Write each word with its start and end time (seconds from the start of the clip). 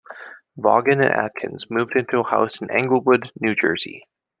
Vaughan 0.57 0.99
and 0.99 1.11
Atkins 1.11 1.67
moved 1.69 1.95
into 1.95 2.21
a 2.21 2.23
house 2.23 2.59
in 2.59 2.71
Englewood, 2.71 3.31
New 3.39 3.53
Jersey. 3.53 4.03